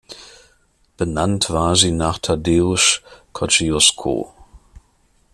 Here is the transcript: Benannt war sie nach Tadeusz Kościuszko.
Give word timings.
Benannt 0.97 1.51
war 1.51 1.75
sie 1.75 1.91
nach 1.91 2.17
Tadeusz 2.17 3.03
Kościuszko. 3.33 4.33